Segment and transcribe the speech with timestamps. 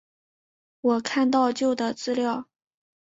[0.81, 2.49] 我看到旧的资料